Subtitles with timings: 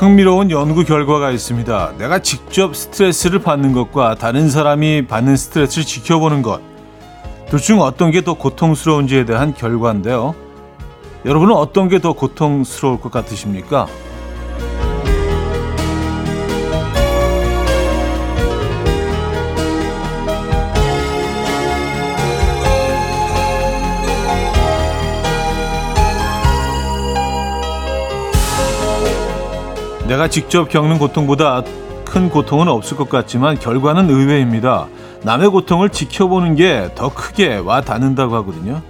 [0.00, 1.92] 흥미로운 연구 결과가 있습니다.
[1.98, 6.62] 내가 직접 스트레스를 받는 것과 다른 사람이 받는 스트레스를 지켜보는 것.
[7.50, 10.34] 둘 중 어떤 게 더 고통스러운지에 대한 결과인데요.
[11.26, 13.88] 여러분은 어떤 게 더 고통스러울 것 같으십니까?
[30.10, 31.62] 내가 직접 겪는 고통보다
[32.04, 34.88] 큰 고통은 없을 것 같지만 결과는 의외입니다.
[35.22, 38.82] 남의 고통을 지켜보는 게 더 크게 와 닿는다고 하거든요.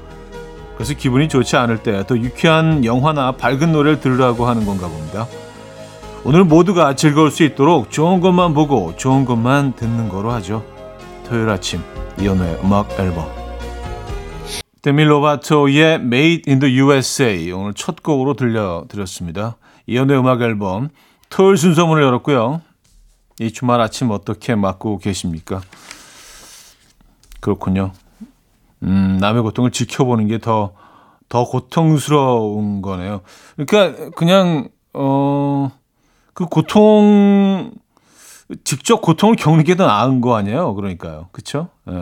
[0.77, 5.27] 그래서 기분이 좋지 않을 때더 유쾌한 영화나 밝은 노래를 들으라고 하는 건가 봅니다.
[6.25, 10.65] 오늘 모두가 즐거울 수 있도록 좋은 것만 보고 좋은 것만 듣는 거로 하죠.
[11.29, 11.83] 토요일 아침
[12.19, 13.27] 이연우의 음악 앨범
[14.81, 19.59] 데밀 로바토의 Made in the USA 오늘 첫 곡으로 들려드렸습니다.
[19.87, 20.89] 이연우의 음악 앨범
[21.31, 22.61] 토요일 순서 문을 열었고요.
[23.39, 25.63] 이 주말 아침 어떻게 맞고 계십니까?
[27.41, 27.93] 그렇군요.
[28.83, 30.73] 음, 남의 고통을 지켜보는 게 더,
[31.29, 33.23] 더 고통스러운 거네요.
[33.57, 35.71] 그러니까, 그냥, 어,
[36.35, 37.71] 그 고통,
[38.65, 40.75] 직접 고통을 겪는 게 더 나은 거 아니에요?
[40.75, 41.29] 그러니까요.
[41.33, 41.69] 그쵸?
[41.89, 41.93] 예.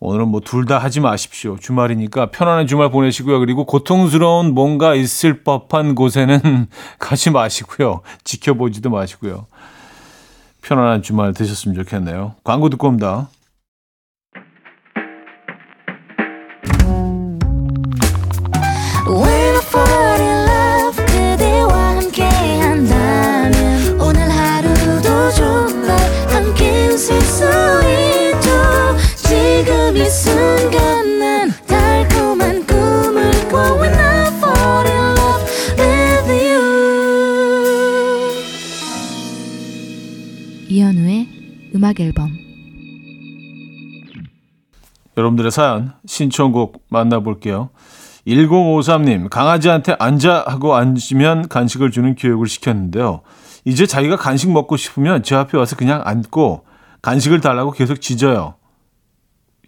[0.00, 1.56] 오늘은 뭐 둘 다 하지 마십시오.
[1.58, 3.38] 주말이니까 편안한 주말 보내시고요.
[3.38, 8.00] 그리고 고통스러운 뭔가 있을 법한 곳에는 가지 마시고요.
[8.24, 9.46] 지켜보지도 마시고요.
[10.62, 12.34] 편안한 주말 되셨으면 좋겠네요.
[12.44, 13.28] 광고 듣고 옵니다.
[45.40, 47.70] 여러분들의 사연 신청곡 만나볼게요.
[48.26, 53.22] 1053님 강아지한테 앉아 하고 앉으면 간식을 주는 교육을 시켰는데요.
[53.64, 56.64] 이제 자기가 간식 먹고 싶으면 제 앞에 와서 그냥 앉고
[57.02, 58.54] 간식을 달라고 계속 짖어요.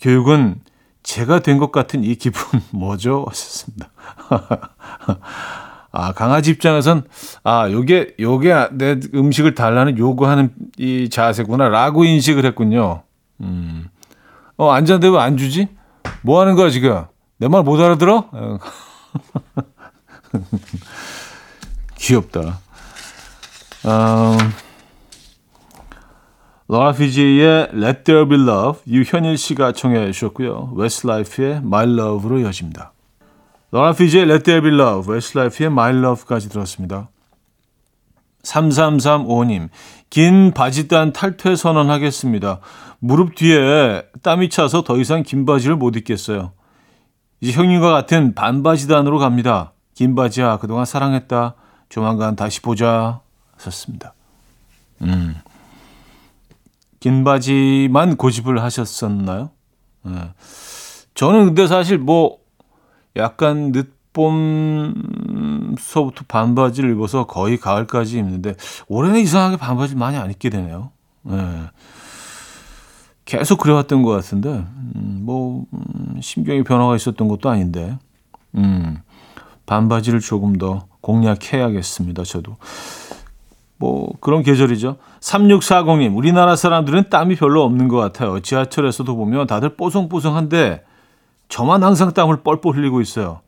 [0.01, 0.61] 교육은
[1.03, 3.25] 제가 된 것 같은 이 기분 뭐죠?
[3.29, 3.91] 하셨습니다.
[5.95, 7.05] 아, 강아지 입장에선,
[7.45, 13.03] 아, 요게, 요게 내 음식을 달라는 요구하는 이 자세구나, 라고 인식을 했군요.
[13.43, 13.89] 음.
[14.63, 15.69] 어, 앉았는데 왜 안 주지?
[16.23, 17.05] 뭐 하는 거야, 지금?
[17.39, 18.29] 내 말 못 알아들어?
[21.99, 22.61] 귀엽다.
[23.85, 24.37] 어,
[26.69, 30.71] 로라 피지의 Let There Be Love, 유현일 씨가 청해 주셨고요.
[30.77, 32.93] 웨스트라이프의 My Love로 이어집니다.
[33.73, 37.09] 로라 피지의 Let There Be Love, 웨스트라이프의 My Love까지 들었습니다.
[38.45, 39.71] 3335님,
[40.13, 42.61] 긴 바지단 탈퇴 선언하겠습니다.
[42.99, 46.53] 무릎 뒤에 땀이 차서 더 이상 긴 바지를 못 입겠어요.
[47.41, 49.73] 이제 형님과 같은 반바지단으로 갑니다.
[49.95, 51.55] 긴 바지야, 그동안 사랑했다.
[51.89, 53.23] 조만간 다시 보자.
[53.57, 54.13] 하셨습니다.
[55.01, 55.35] 음.
[57.01, 59.51] 긴 바지만 고집을 하셨었나요?
[60.03, 60.13] 네.
[61.15, 62.37] 저는 근데 사실 뭐
[63.17, 65.75] 약간 늦 봄서부터
[66.29, 68.55] 반바지를 입어서 거의 가을까지 입는데
[68.89, 70.91] 올해는 이상하게 반바지 많이 안 입게 되네요.
[71.23, 71.63] 네.
[73.25, 77.97] 계속 그래왔던 것 같은데 음, 뭐 음, 심경의 변화가 있었던 것도 아닌데
[78.57, 78.99] 음,
[79.67, 82.25] 반바지를 조금 더 공략해야겠습니다.
[82.25, 82.57] 저도
[83.79, 84.97] 뭐 그런 계절이죠.
[85.21, 88.41] 3640님 우리나라 사람들은 땀이 별로 없는 것 같아요.
[88.41, 90.85] 지하철에서도 보면 다들 뽀송뽀송한데
[91.49, 93.41] 저만 항상 땀을 뻘뻘 흘리고 있어요.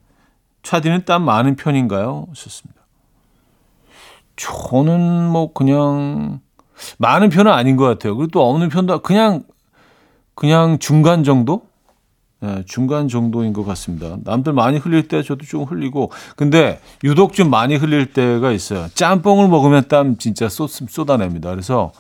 [0.64, 2.26] 차디는 땀 많은 편인가요?
[2.34, 2.80] 썼습니다.
[4.36, 6.41] 저는 뭐 그냥
[6.98, 8.16] 많은 편은 아닌 것 같아요.
[8.16, 9.44] 그리고 또 없는 편도 그냥
[10.34, 11.62] 그냥 중간 정도?
[12.41, 14.16] 네, 중간 정도인 것 같습니다.
[14.24, 18.89] 남들 많이 흘릴 때 저도 좀 흘리고 근데 유독 좀 많이 흘릴 때가 있어요.
[18.94, 21.50] 짬뽕을 먹으면 땀 진짜 쏟, 쏟아냅니다.
[21.50, 21.92] 그래서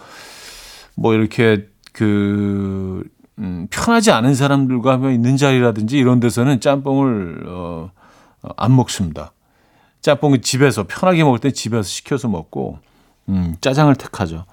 [0.96, 3.04] 뭐 이렇게 그
[3.38, 8.03] 음, 편하지 않은 사람들과 하면 있는 자리라든지 이런 데서는 짬뽕을 어, 어
[8.56, 9.32] 안 먹습니다.
[10.00, 12.78] 짬뽕은 집에서 편하게 먹을 때 집에서 시켜서 먹고
[13.28, 14.44] 음, 짜장을 택하죠.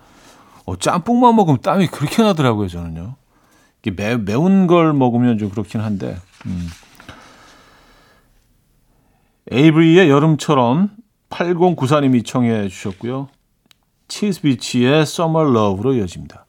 [0.65, 3.15] 어, 짬뽕만 먹으면 땀이 그렇게 나더라고요, 저는요.
[3.95, 6.17] 매, 매운 걸 먹으면 좀 그렇긴 한데.
[6.45, 6.67] 음.
[9.51, 10.91] 에이브리의 여름처럼
[11.29, 13.27] 8094님이 청해 주셨고요.
[14.07, 16.45] 치즈비치의 Summer Love로 이어집니다.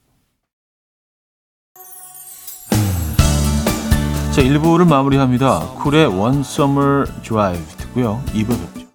[4.32, 5.60] 자, 1부를 마무리합니다.
[5.82, 8.22] 쿨의 One Summer Drive 듣고요.
[8.28, 8.86] 2부 뵙죠.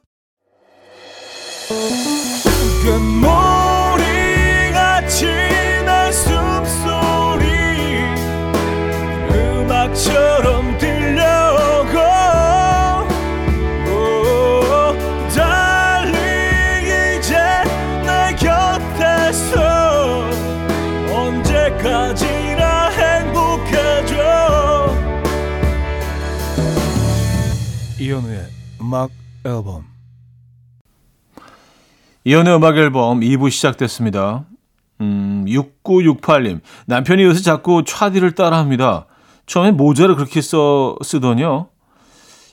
[28.88, 29.12] 음악
[29.44, 29.84] 앨범
[32.24, 34.46] 이연의 음악 앨범 2부 시작됐습니다.
[35.02, 36.62] 음, 6968님.
[36.86, 39.06] 남편이 요새 자꾸 차디를 따라합니다.
[39.46, 41.68] 처음엔 모자를 그렇게 써, 쓰더니요.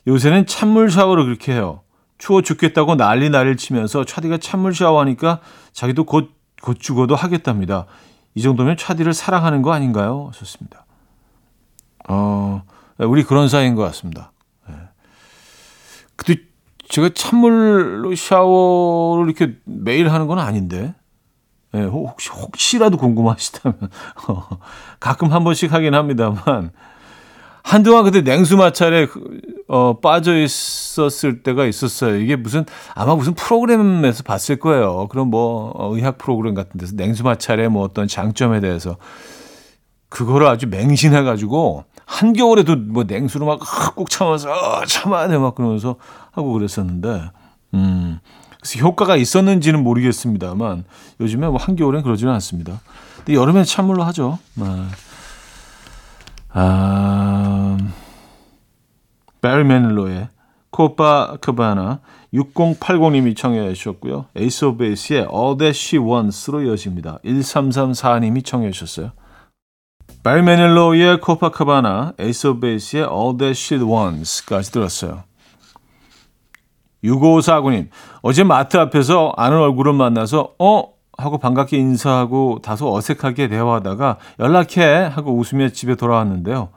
[0.09, 1.83] 요새는 찬물 샤워를 그렇게 해요.
[2.19, 5.41] 추워 죽겠다고 난리 난리를 치면서 차디가 찬물 샤워하니까
[5.73, 7.87] 자기도 곧, 곧 죽어도 하겠답니다.
[8.35, 10.33] 이 정도면 차디를 사랑하는 거 아닌가요?
[10.35, 10.85] 좋습니다.
[12.09, 12.65] 어,
[12.99, 14.33] 우리 그런 사이인 것 같습니다.
[16.17, 16.35] 네.
[16.35, 16.41] 근데
[16.89, 20.95] 제가 찬물로 샤워를 이렇게 매일 하는 건 아닌데.
[21.75, 23.91] 예, 혹시, 혹시라도 궁금하시다면,
[25.01, 26.71] 가끔 한 번씩 하긴 합니다만,
[27.65, 29.09] 한동안 그때 냉수 마찰에,
[29.67, 32.17] 어, 빠져 있었을 때가 있었어요.
[32.17, 32.65] 이게 무슨,
[32.95, 35.09] 아마 무슨 프로그램에서 봤을 거예요.
[35.09, 38.97] 그럼 뭐, 어, 의학 프로그램 같은 데서 냉수 마찰의 뭐 어떤 장점에 대해서,
[40.11, 43.61] 그거를 아주 맹신해 가지고, 한겨울에도 뭐 냉수로 막
[43.95, 45.97] 꾹 참아서 어, 참아야 돼 막 그러면서
[46.33, 47.31] 하고 그랬었는데
[47.75, 48.19] 음
[48.61, 50.85] 그래서 효과가 있었는지는 모르겠습니다만
[51.21, 52.81] 요즘에 뭐 한겨울엔 그러지는 않습니다.
[53.19, 54.39] 근데 여름엔 찬물로 하죠.
[54.61, 54.91] 아,
[56.53, 57.79] 아
[59.41, 60.29] 배리 매닐로우의
[60.71, 62.01] 코파카바나
[62.33, 64.27] 6080님이 청해 주셨고요.
[64.35, 67.19] 에이스 오브 베이스의 All That She Wants로 이어집니다.
[67.25, 69.13] 1334님이 청해 주셨어요.
[70.25, 75.25] 배리 매닐로의 코파카바나, 에이스 오브 베이스의 All That She Wants까지 들었어요.
[77.05, 77.91] 6549님,
[78.23, 80.95] 어제 마트 앞에서 아는 얼굴을 만나서 어?
[81.19, 86.71] 하고 반갑게 인사하고 다소 어색하게 대화하다가 연락해 하고 웃으며 집에 돌아왔는데요.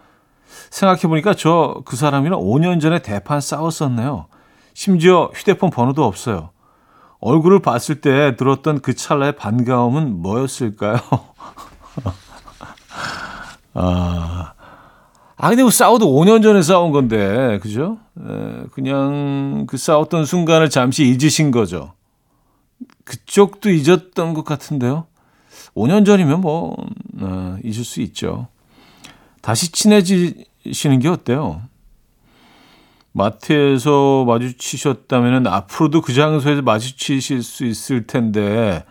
[0.69, 4.25] 생각해보니까 저 그 사람이랑 5년 전에 대판 싸웠었네요.
[4.73, 6.49] 심지어 휴대폰 번호도 없어요.
[7.21, 10.97] 얼굴을 봤을 때 들었던 그 찰나의 반가움은 뭐였을까요?
[13.79, 14.53] 아,
[15.35, 17.99] 아 근데 뭐 싸워도 5년 전에 싸운 건데, 그죠?
[18.19, 21.93] 에, 그냥 그 싸웠던 순간을 잠시 잊으신 거죠.
[23.03, 25.05] 그쪽도 잊었던 것 같은데요.
[25.75, 26.75] 5년 전이면 뭐
[27.19, 28.47] 어, 잊을 수 있죠.
[29.41, 31.61] 다시 친해지시는 게 어때요?
[33.11, 38.83] 마트에서 마주치셨다면 앞으로도 그 장소에서 마주치실 수 있을 텐데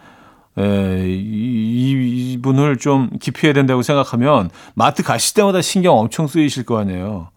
[0.59, 7.31] 에, 이, 이분을 좀 기피해야 된다고 생각하면 마트 가실 때마다 신경 엄청 쓰이실 거 아니에요.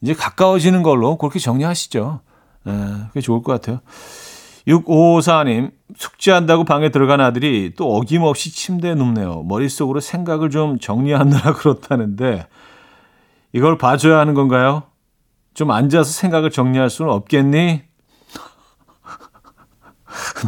[0.00, 2.20] 이제 가까워지는 걸로 그렇게 정리하시죠.
[2.66, 2.72] 에,
[3.08, 3.80] 그게 좋을 것 같아요.
[4.66, 9.42] 6554님, 숙제한다고 방에 들어간 아들이 또 어김없이 침대에 눕네요.
[9.42, 12.46] 머릿속으로 생각을 좀 정리하느라 그렇다는데,
[13.52, 14.84] 이걸 봐줘야 하는 건가요?
[15.54, 17.82] 좀 앉아서 생각을 정리할 수는 없겠니?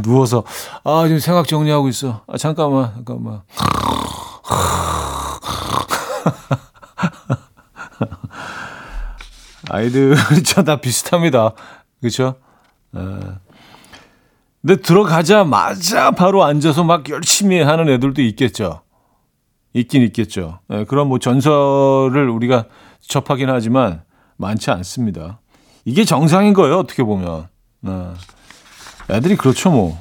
[0.03, 0.45] 누워서
[0.85, 2.23] 아 지금 생각 정리하고 있어.
[2.27, 3.43] 아 잠깐만 잠깐만.
[9.71, 10.15] 아이들
[10.45, 11.53] 저다 비슷합니다.
[12.01, 12.37] 그렇죠?
[12.93, 18.83] 근데 들어가자마자 바로 앉아서 막 열심히 하는 애들도 있겠죠.
[19.75, 20.61] 있긴 있겠죠.
[20.69, 22.67] 네, 그런 뭐 전설을 우리가
[23.01, 24.03] 접하긴 하지만
[24.37, 25.41] 많지 않습니다.
[25.85, 27.49] 이게 정상인 거예요, 어떻게 보면.
[29.09, 29.17] 네.
[29.17, 29.99] 애들이 그렇죠, 뭐.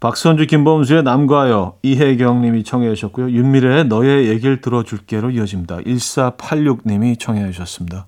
[0.00, 3.30] 박선주, 김범수의 남과여, 이혜경 님이 청해 주셨고요.
[3.30, 5.78] 윤미래의 너의 얘기를 들어줄게로 이어집니다.
[5.84, 8.06] 1486 님이 청해 주셨습니다.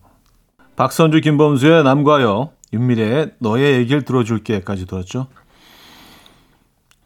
[0.77, 5.29] 박선주, 김범수의 남과여, 윤미래의 너의 얘기를 들어줄게까지 들었죠.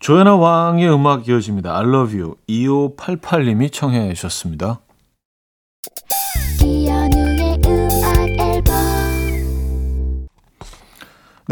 [0.00, 1.78] 조연아 왕의 음악 이어집니다.
[1.78, 2.34] I love you.
[2.48, 4.80] 2588 님이 청해 주셨습니다.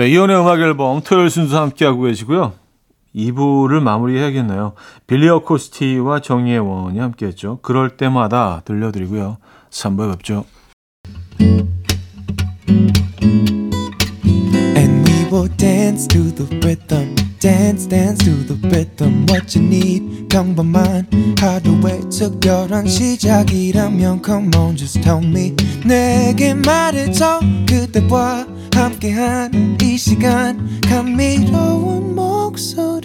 [0.00, 2.54] 네, 이혼의 음악 앨범 토요일 순서 함께하고 계시고요.
[3.14, 4.73] 2부를 마무리해야겠네요.
[5.07, 7.59] 빌리 어 코스티와 정예원이 함께했죠.
[7.61, 9.37] 그럴 때마다 들려드리고요.
[9.69, 10.47] 3부에 뵙죠.
[14.75, 17.30] And we will dance to the rhythm.
[17.40, 21.09] Dance dance to the rhythm what you need 평범한
[21.40, 25.56] 하루의 특별한 시작이라면 come on just tell me
[25.87, 33.00] 내게 말해줘 그대와 함께한 이 시간 감미로운 목소리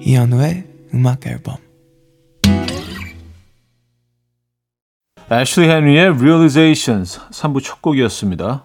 [0.00, 1.56] 이현우의 음악 앨범
[5.30, 8.64] 애슐리 헨리의 Realizations 3부 첫 곡이었습니다.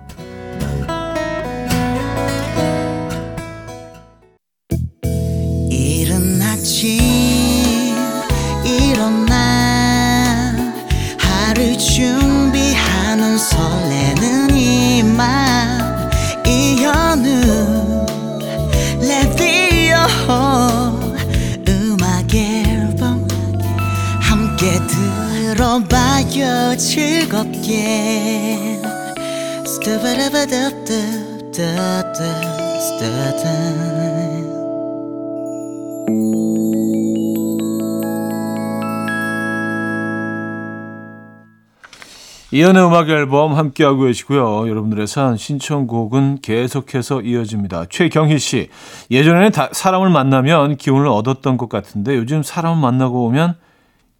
[25.71, 27.61] 들어봐요 즐겁게
[42.53, 44.67] 이연의 음악 앨범 함께하고 계시고요.
[44.67, 47.85] 여러분들의 사연 신청곡은 계속해서 이어집니다.
[47.89, 48.67] 최경희 씨,
[49.09, 53.55] 예전에는 다, 사람을 만나면 기운을 얻었던 것 같은데 요즘 사람을 만나고 오면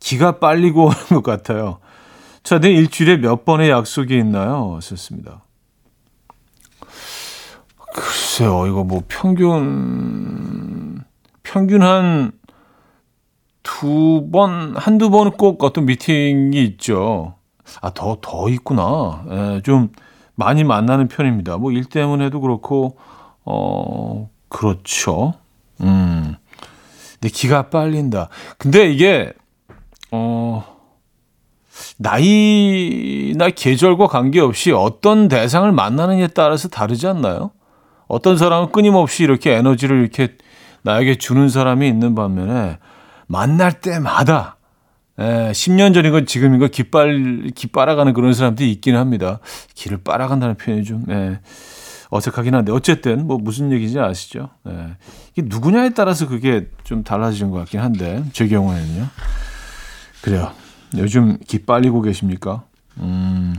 [0.01, 1.79] 기가 빨리고 오는 것 같아요.
[2.43, 4.79] 저는 일주일에 몇 번의 약속이 있나요?
[4.81, 5.43] 썼습니다.
[7.93, 11.03] 글쎄요, 이거 뭐 평균,
[11.43, 12.41] 평균 한
[13.63, 17.35] 두 번, 한두 번은 꼭 어떤 미팅이 있죠.
[17.81, 19.23] 아, 더, 더 있구나.
[19.29, 19.89] 예, 좀
[20.35, 21.57] 많이 만나는 편입니다.
[21.57, 22.97] 뭐 일 때문에도 그렇고,
[23.45, 25.33] 어, 그렇죠.
[25.81, 26.35] 음.
[27.13, 28.29] 근데 기가 빨린다.
[28.57, 29.31] 근데 이게
[30.11, 30.63] 어,
[31.97, 37.51] 나이나 계절과 관계없이 어떤 대상을 만나느냐에 따라서 다르지 않나요?
[38.07, 40.35] 어떤 사람은 끊임없이 이렇게 에너지를 이렇게
[40.83, 42.77] 나에게 주는 사람이 있는 반면에
[43.27, 44.57] 만날 때마다
[45.19, 49.39] 에, 10년 전이건 지금이건 깃빨, 깃 빨아가는 그런 사람들이 있기는 합니다.
[49.75, 51.39] 길을 빨아간다는 표현이 좀, 에,
[52.09, 54.49] 어색하긴 한데, 어쨌든, 뭐, 무슨 얘기인지 아시죠?
[54.67, 54.71] 에,
[55.33, 59.07] 이게 누구냐에 따라서 그게 좀 달라지는 것 같긴 한데, 제 경우에는요.
[60.21, 60.51] 그래요.
[60.97, 62.63] 요즘 기 빨리고 계십니까?
[62.97, 63.55] 음,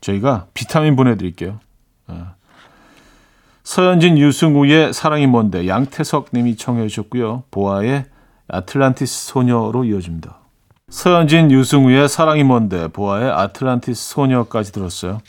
[0.00, 1.60] 저희가 비타민 보내드릴게요.
[2.06, 2.34] 어.
[3.64, 7.44] 서현진, 유승우의 사랑이 뭔데 양태석 님이 청해 주셨고요.
[7.50, 8.04] 보아의
[8.48, 10.38] 아틀란티스 소녀로 이어집니다.
[10.90, 15.20] 서현진, 유승우의 사랑이 뭔데 보아의 아틀란티스 소녀까지 들었어요.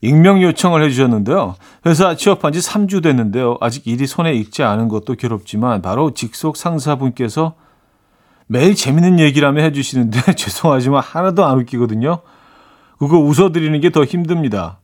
[0.00, 1.54] 익명 요청을 해주셨는데요.
[1.86, 3.56] 회사 취업한 지 3주 됐는데요.
[3.60, 7.54] 아직 일이 손에 익지 않은 것도 괴롭지만 바로 직속 상사분께서
[8.52, 12.18] 매일 재밌는 얘기라며 해주시는데 죄송하지만 하나도 안 웃기거든요.
[12.98, 14.78] 그거 웃어드리는 게 더 힘듭니다.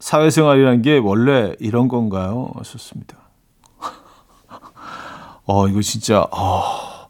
[0.00, 2.50] 사회생활이라는 게 원래 이런 건가요?
[2.56, 3.16] 하셨습니다.
[5.46, 7.08] 어, 이거 진짜, 어,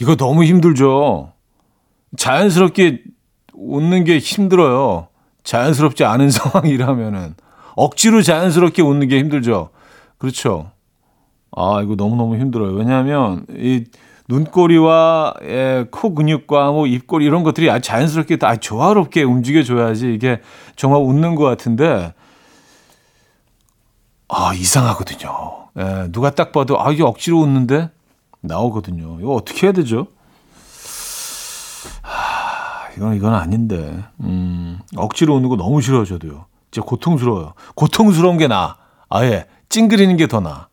[0.00, 1.32] 이거 너무 힘들죠.
[2.16, 3.04] 자연스럽게
[3.54, 5.06] 웃는 게 힘들어요.
[5.44, 7.36] 자연스럽지 않은 상황이라면은.
[7.76, 9.70] 억지로 자연스럽게 웃는 게 힘들죠.
[10.18, 10.72] 그렇죠.
[11.52, 12.72] 아, 이거 너무너무 힘들어요.
[12.72, 13.84] 왜냐하면, 이,
[14.28, 20.40] 눈꼬리와 예, 코 근육과 뭐 입꼬리 이런 것들이 아주 자연스럽게 다 조화롭게 움직여줘야지 이게
[20.76, 22.12] 정말 웃는 것 같은데
[24.28, 25.68] 아 이상하거든요.
[25.78, 27.90] 예, 누가 딱 봐도 아 이게 억지로 웃는데
[28.40, 29.18] 나오거든요.
[29.20, 30.06] 이거 어떻게 해야 되죠?
[32.02, 34.04] 아, 이건 이건 아닌데.
[34.20, 36.44] 음, 억지로 웃는 거 너무 싫어 저도요.
[36.70, 37.54] 진짜 고통스러워요.
[37.74, 38.76] 고통스러운 게 나.
[39.08, 40.68] 아예 찡그리는 게 더 나.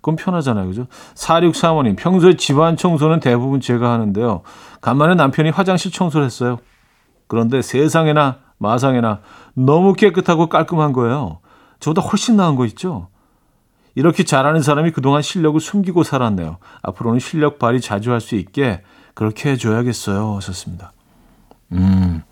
[0.00, 0.66] 그건 편하잖아요.
[0.66, 0.86] 그죠?
[1.14, 4.42] 4635님, 평소에 집안 청소는 대부분 제가 하는데요.
[4.80, 6.58] 간만에 남편이 화장실 청소를 했어요.
[7.26, 9.20] 그런데 세상에나 마상에나
[9.54, 11.38] 너무 깨끗하고 깔끔한 거예요.
[11.80, 13.08] 저보다 훨씬 나은 거 있죠?
[13.94, 16.58] 이렇게 잘하는 사람이 그동안 실력을 숨기고 살았네요.
[16.82, 18.82] 앞으로는 실력 발휘 자주 할 수 있게
[19.14, 20.36] 그렇게 해줘야겠어요.
[20.36, 20.92] 하셨습니다.
[21.72, 22.22] 음,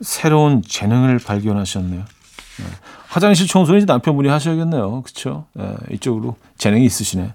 [0.00, 2.04] 새로운 재능을 발견하셨네요.
[3.08, 3.14] 네.
[3.14, 5.02] 화장실 청소는 남편분이 하셔야겠네요.
[5.02, 5.46] 그쵸?
[5.54, 7.34] 네, 이쪽으로 재능이 있으시네.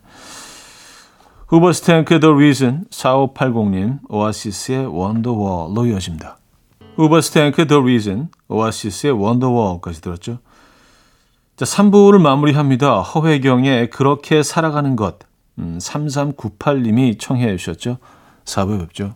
[1.48, 6.38] 후버스탱크의 The Reason 4580님 오아시스의 Wonderwall로 이어집니다.
[6.96, 10.40] 후버스탱크의 The Reason 오아시스의 Wonderwall까지 들었죠.
[11.56, 13.02] 자, 3부를 마무리합니다.
[13.02, 15.20] 허회경의 그렇게 살아가는 것
[15.60, 17.98] 음, 3398님이 청해 주셨죠.
[18.46, 19.16] 4부 뵙죠.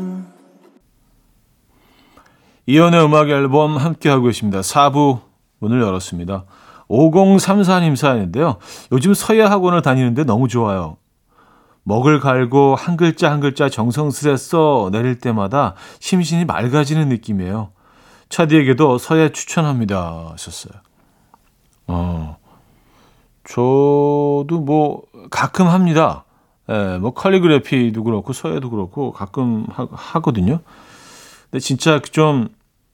[2.71, 4.61] 이연의 음악 앨범 함께하고 계십니다.
[4.61, 5.19] 4부
[5.59, 6.45] 문을 열었습니다.
[6.87, 8.59] 5034님 사연인데요.
[8.93, 10.95] 요즘 서예 학원을 다니는데 너무 좋아요.
[11.83, 17.71] 먹을 갈고 한 글자 한 글자 정성스레 써 내릴 때마다 심신이 맑아지는 느낌이에요.
[18.29, 20.29] 차디에게도 서예 추천합니다.
[20.31, 20.71] 하셨어요.
[21.87, 22.37] 어,
[23.43, 26.23] 저도 뭐 가끔 합니다.
[26.69, 30.61] 예, 뭐 칼리그래피도 그렇고 서예도 그렇고 가끔 하, 하거든요.
[31.49, 32.47] 근데 진짜 좀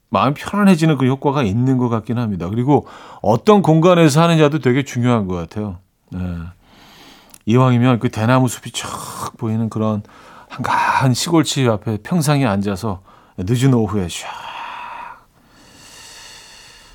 [0.09, 2.49] 마음 편안해지는 그 효과가 있는 것 같긴 합니다.
[2.49, 2.87] 그리고
[3.21, 5.77] 어떤 공간에서 하느냐도 되게 중요한 것 같아요.
[6.11, 6.19] 네.
[7.45, 8.89] 이왕이면 그 대나무 숲이 쫙
[9.37, 10.03] 보이는 그런
[10.49, 13.01] 한가한 시골집 앞에 평상에 앉아서
[13.37, 14.07] 늦은 오후에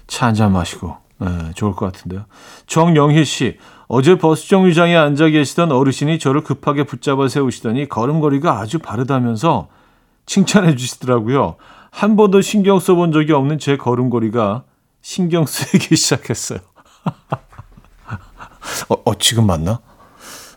[0.07, 2.25] 차한 잔 마시고 네, 좋을 것 같은데요.
[2.67, 9.69] 정영희 씨, 어제 버스 정류장에 앉아 계시던 어르신이 저를 급하게 붙잡아 세우시더니 걸음걸이가 아주 바르다면서
[10.27, 11.57] 칭찬해 주시더라고요.
[11.93, 14.65] 한 번도 신경 써본 적이 없는 제 걸음걸이가
[15.03, 16.59] 신경 쓰이기 시작했어요.
[18.89, 19.81] 어, 어, 지금 맞나?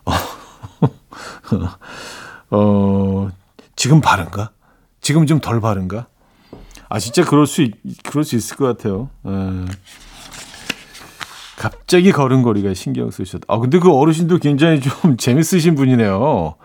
[0.06, 0.12] 어,
[2.56, 3.30] 어,
[3.76, 4.52] 지금 바른가?
[5.02, 6.08] 지금 좀 덜 바른가?
[6.90, 7.68] 아, 진짜 그럴 수,
[8.06, 9.10] 그럴 수 있을 것 같아요.
[9.26, 9.30] 에.
[9.32, 9.66] 예.
[11.58, 13.46] 갑자기 걸음걸이가 신경 쓰셨다.
[13.48, 16.56] 아, 근데 그 어르신도 굉장히 좀 재밌으신 분이네요.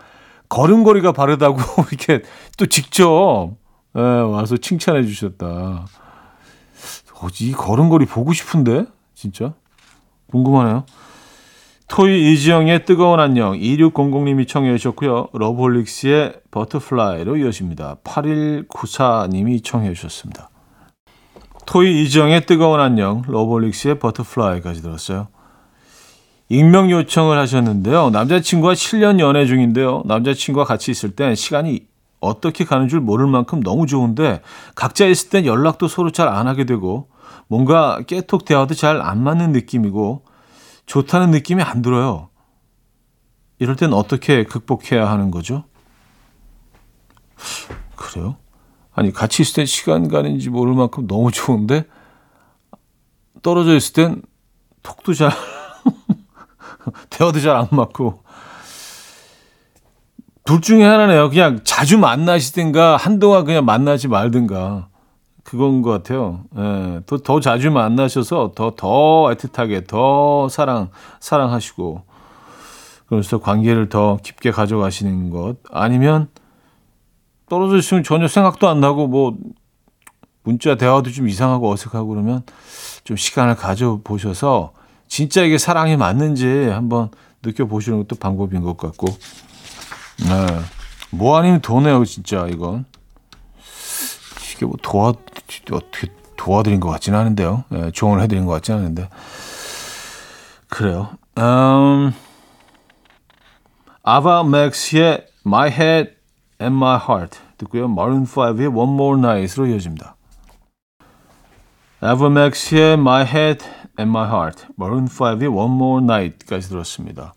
[0.49, 1.59] 걸음걸이가 바르다고
[1.91, 2.23] 이렇게
[2.57, 3.51] 또 직접
[3.97, 5.47] 예, 와서 칭찬해 주셨다.
[5.47, 9.53] 어, 이 걸음걸이 보고 싶은데 진짜
[10.27, 10.85] 궁금하네요.
[11.87, 15.27] 토이 이지형의 뜨거운 안녕 2600님이 청해 주셨고요.
[15.33, 17.97] 러브홀릭스의 Butterfly로 이어집니다.
[18.03, 20.49] 8194님이 청해 주셨습니다.
[21.65, 25.27] 토이 이지형의 뜨거운 안녕 러브홀릭스의 Butterfly까지 들었어요.
[26.47, 28.09] 익명 요청을 하셨는데요.
[28.09, 30.03] 남자친구와 7년 연애 중인데요.
[30.05, 31.90] 남자친구와 같이 있을 땐 시간이
[32.21, 34.41] 어떻게 가는 줄 모를 만큼 너무 좋은데
[34.75, 37.09] 각자 있을 땐 연락도 서로 잘 안 하게 되고
[37.47, 40.23] 뭔가 깨톡 대화도 잘 안 맞는 느낌이고
[40.85, 42.29] 좋다는 느낌이 안 들어요.
[43.59, 45.63] 이럴 땐 어떻게 극복해야 하는 거죠?
[47.95, 48.37] 그래요?
[48.93, 51.85] 아니 같이 있을 땐 시간 가는지 모를 만큼 너무 좋은데
[53.41, 54.21] 떨어져 있을 땐
[54.83, 55.31] 톡도 잘
[57.09, 58.20] 대화도 잘 안 맞고
[60.51, 61.29] 둘 중에 하나네요.
[61.29, 64.89] 그냥 자주 만나시든가 한동안 그냥 만나지 말든가
[65.45, 66.41] 그건 것 같아요.
[66.57, 70.89] 예, 더, 더 자주 만나셔서 더, 더 애틋하게 더 사랑,
[71.21, 72.03] 사랑하시고
[73.07, 76.27] 그래서 관계를 더 깊게 가져가시는 것 아니면
[77.47, 79.37] 떨어져 있으면 전혀 생각도 안 나고 뭐
[80.43, 82.43] 문자 대화도 좀 이상하고 어색하고 그러면
[83.05, 84.73] 좀 시간을 가져보셔서
[85.07, 87.09] 진짜 이게 사랑이 맞는지 한번
[87.41, 89.07] 느껴보시는 것도 방법인 것 같고
[90.27, 90.61] 네.
[91.11, 92.85] 뭐 아니면 도네요, 진짜, 이건.
[94.55, 95.09] 이게 뭐 도와,
[95.71, 96.07] 어떻게
[96.37, 97.63] 도와드린 것 같지는 않은데요.
[97.69, 99.09] 네, 조언을 해드린 것 같지는 않은데.
[100.69, 101.09] 그래요.
[101.37, 102.13] 음,
[104.03, 106.11] 아바 맥스의 My Head
[106.61, 107.87] and My Heart 듣고요.
[107.87, 110.15] 마룬 5의 One More Night으로 이어집니다.
[111.99, 113.65] 아바 맥스의 My Head
[113.99, 117.33] and My Heart, 마룬 5의 One More Night까지 들었습니다.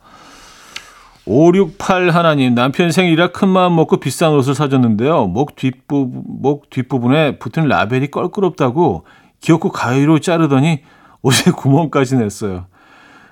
[1.27, 5.27] 568 하나님 남편 생일이라 큰 마음 먹고 비싼 옷을 사줬는데요.
[5.27, 9.05] 목 뒷부분 목 뒷부분에 붙은 라벨이 껄끄럽다고
[9.41, 10.83] 귀엽고 가위로 자르더니
[11.23, 12.67] 옷에 구멍까지 냈어요.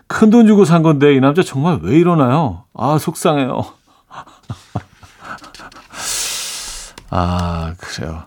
[0.06, 2.64] 큰 돈 주고 산 건데 이 남자 정말 왜 이러나요?
[2.74, 3.62] 아 속상해요.
[7.10, 8.22] 아 그래요.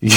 [0.00, 0.14] 이게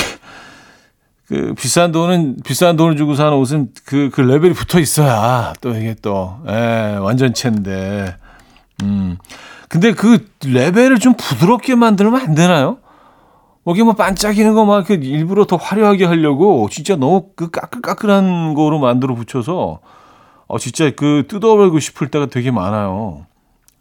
[1.28, 5.96] 그 비싼 돈은 비싼 돈을 주고 사는 옷은 그그 그 레벨이 붙어 있어야 또 이게
[6.02, 8.18] 또 예, 완전체인데
[8.82, 9.18] 음.
[9.70, 12.78] 근데 그 레벨을 좀 부드럽게 만들면 안 되나요?
[13.64, 19.14] 거기 뭐 반짝이는 거 막 일부러 더 화려하게 하려고 진짜 너무 그 까끌까끌한 거로 만들어
[19.16, 19.80] 붙여서
[20.48, 23.26] 어 진짜 그 뜯어버리고 싶을 때가 되게 많아요.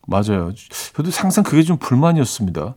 [0.06, 0.52] 맞아요.
[0.94, 2.74] 저도 항상 그게 좀 불만이었습니다.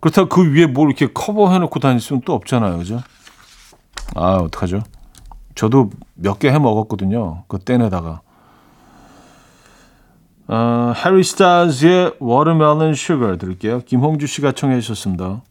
[0.00, 2.78] 그렇다고 그 위에 뭘 이렇게 커버해 놓고 다닐 수는 또 없잖아요.
[2.78, 3.00] 그죠?
[4.14, 4.82] 아, 어떡하죠?
[5.54, 7.44] 저도 몇 개 해 먹었거든요.
[7.48, 8.20] 그 땐에다가.
[10.48, 13.80] 어, 해리 스타즈의 Watermelon Sugar 들을게요.
[13.86, 15.42] 김홍주 씨가 청해 주셨습니다.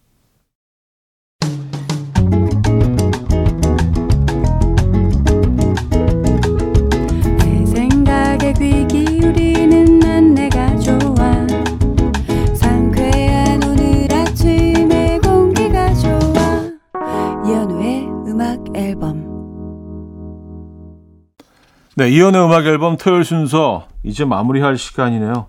[22.10, 25.46] 네, 이연의 음악 앨범 토요일 순서 이제 마무리할 시간이네요.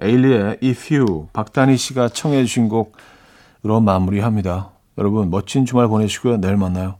[0.00, 4.70] 에일리의 If You 박다니 씨가 청해 주신 곡으로 마무리합니다.
[4.96, 6.38] 여러분 멋진 주말 보내시고요.
[6.38, 6.96] 내일 만나요.